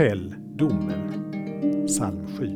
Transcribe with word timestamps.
Fäll 0.00 0.34
domen. 0.38 1.86
Psalm 1.86 2.26
7. 2.26 2.46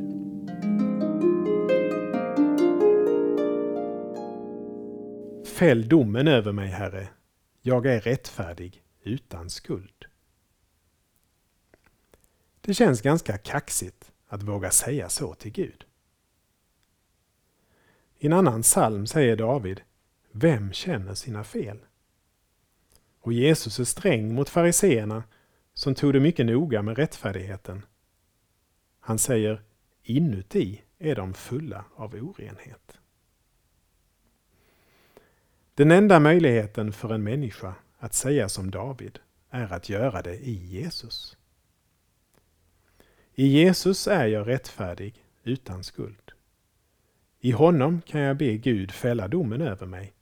Fäll 5.45 5.89
domen 5.89 6.29
över 6.29 6.53
mig, 6.53 6.69
Herre. 6.69 7.09
Jag 7.63 7.87
är 7.87 8.01
rättfärdig 8.01 8.83
utan 9.03 9.51
skuld. 9.51 10.05
Det 12.61 12.75
känns 12.75 13.01
ganska 13.01 13.39
kaxigt 13.39 14.13
att 14.27 14.43
våga 14.43 14.71
säga 14.71 15.09
så 15.09 15.35
till 15.35 15.53
Gud. 15.53 15.85
I 18.19 18.27
en 18.27 18.33
annan 18.33 18.63
psalm 18.63 19.07
säger 19.07 19.37
David, 19.37 19.81
Vem 20.33 20.73
känner 20.73 21.15
sina 21.15 21.45
fel? 21.45 21.79
Och 23.21 23.33
Jesus 23.33 23.79
är 23.81 23.85
sträng 23.85 24.35
mot 24.35 24.49
fariseerna 24.49 25.23
som 25.75 25.95
tog 25.95 26.13
det 26.13 26.21
mycket 26.21 26.47
noga 26.47 26.83
med 26.83 26.99
rättfärdigheten. 26.99 27.83
Han 29.01 29.19
säger, 29.19 29.63
inuti 30.03 30.83
är 30.99 31.15
de 31.15 31.35
fulla 31.35 31.85
av 31.97 32.15
orenhet. 32.15 32.99
Den 35.75 35.91
enda 35.91 36.21
möjligheten 36.21 36.93
för 36.93 37.15
en 37.15 37.23
människa 37.23 37.75
att 37.99 38.15
säga 38.15 38.49
som 38.49 38.71
David 38.71 39.19
är 39.51 39.73
att 39.73 39.89
göra 39.89 40.23
det 40.23 40.35
i 40.35 40.53
Jesus. 40.53 41.37
I 43.35 43.47
Jesus 43.47 44.07
är 44.07 44.27
jag 44.27 44.49
rättfärdig 44.49 45.25
utan 45.43 45.85
skuld. 45.85 46.33
I 47.41 47.51
honom 47.51 48.03
kan 48.07 48.21
jag 48.21 48.37
be 48.37 48.57
Gud 48.57 48.91
fälla 48.91 49.29
domen 49.29 49.61
över 49.61 49.87
mig, 49.87 50.13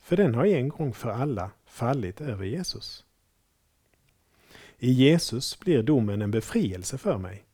för 0.00 0.16
den 0.16 0.34
har 0.34 0.46
en 0.46 0.68
gång 0.68 0.94
för 0.94 1.10
alla 1.10 1.50
fallit 1.64 2.20
över 2.20 2.44
Jesus. 2.44 3.04
I 4.84 4.90
Jesus 4.90 5.58
blir 5.60 5.82
domen 5.82 6.22
en 6.22 6.30
befrielse 6.30 6.98
för 6.98 7.18
mig. 7.18 7.44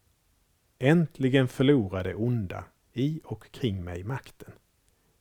Äntligen 0.78 1.48
förlorar 1.48 2.04
det 2.04 2.14
onda 2.14 2.64
i 2.92 3.20
och 3.24 3.50
kring 3.50 3.84
mig 3.84 4.04
makten. 4.04 4.52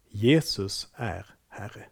Jesus 0.09 0.89
är 0.93 1.25
Herre. 1.47 1.85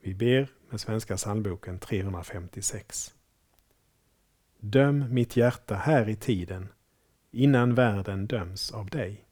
Vi 0.00 0.14
ber 0.14 0.48
med 0.70 0.80
Svenska 0.80 1.16
psalmboken 1.16 1.78
356. 1.78 3.14
Döm 4.58 5.14
mitt 5.14 5.36
hjärta 5.36 5.74
här 5.74 6.08
i 6.08 6.16
tiden, 6.16 6.68
innan 7.30 7.74
världen 7.74 8.26
döms 8.26 8.72
av 8.72 8.86
dig. 8.86 9.24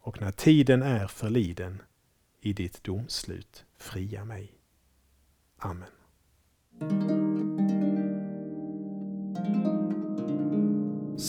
Och 0.00 0.20
när 0.20 0.32
tiden 0.32 0.82
är 0.82 1.06
förliden, 1.06 1.82
i 2.40 2.52
ditt 2.52 2.84
domslut 2.84 3.64
fria 3.76 4.24
mig. 4.24 4.52
Amen. 5.56 7.17